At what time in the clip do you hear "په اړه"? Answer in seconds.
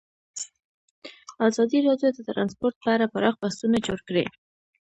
2.83-3.11